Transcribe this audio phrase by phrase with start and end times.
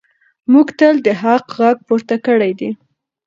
[0.51, 2.69] موږ تل د حق غږ پورته کړی دی.